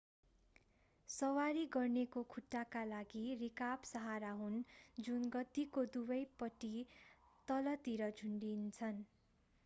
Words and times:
सवारी 1.09 1.65
गर्नेको 1.73 2.21
खुट्टाका 2.29 2.81
लागि 2.85 3.21
रिकाब 3.41 3.83
सहारा 3.89 4.31
हुन् 4.39 4.55
जुन 4.99 5.27
गद्दीको 5.35 5.83
दुवै 5.91 6.17
पट्टि 6.39 6.71
तलतिर 7.47 8.09
झुन्डिन्छन् 8.11 9.03